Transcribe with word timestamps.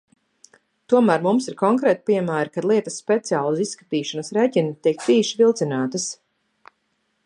Tomēr 0.93 1.21
mums 1.25 1.49
ir 1.51 1.57
konkrēti 1.59 2.01
piemēri, 2.11 2.51
kad 2.57 2.67
lietas 2.71 2.97
speciāli 3.03 3.53
uz 3.57 3.63
izskatīšanas 3.67 4.35
rēķina 4.39 4.77
tiek 4.89 5.09
tīši 5.09 5.43
vilcinātas. 5.45 6.13